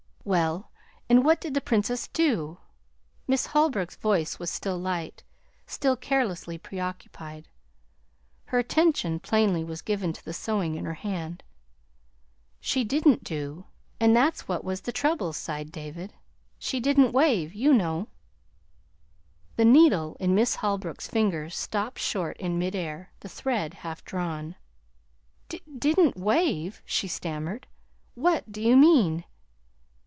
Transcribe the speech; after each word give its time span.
"Well, 0.23 0.69
and 1.09 1.25
what 1.25 1.41
did 1.41 1.55
the 1.55 1.61
Princess 1.61 2.07
do?" 2.07 2.59
Miss 3.27 3.47
Holbrook's 3.47 3.95
voice 3.95 4.37
was 4.37 4.51
still 4.51 4.77
light, 4.77 5.23
still 5.65 5.95
carelessly 5.97 6.59
preoccupied. 6.59 7.47
Her 8.45 8.59
attention, 8.59 9.19
plainly, 9.19 9.63
was 9.63 9.81
given 9.81 10.13
to 10.13 10.23
the 10.23 10.31
sewing 10.31 10.75
in 10.75 10.85
her 10.85 10.93
hand. 10.93 11.41
"She 12.59 12.83
didn't 12.83 13.23
do 13.23 13.65
and 13.99 14.15
that's 14.15 14.47
what 14.47 14.63
was 14.63 14.81
the 14.81 14.91
trouble," 14.91 15.33
sighed 15.33 15.69
I 15.69 15.71
David. 15.71 16.13
"She 16.59 16.79
didn't 16.79 17.13
wave, 17.13 17.55
you 17.55 17.73
know." 17.73 18.07
The 19.55 19.65
needle 19.65 20.17
in 20.19 20.35
Miss 20.35 20.57
Holbrook's 20.57 21.07
fingers 21.07 21.57
stopped 21.57 21.97
short 21.97 22.37
in 22.37 22.59
mid 22.59 22.75
air, 22.75 23.11
the 23.21 23.27
thread 23.27 23.73
half 23.73 24.05
drawn. 24.05 24.53
"Didn't 25.49 26.15
wave!" 26.15 26.83
she 26.85 27.07
stammered. 27.07 27.65
"What 28.13 28.51
do 28.51 28.61
you 28.61 28.77
mean?" 28.77 29.23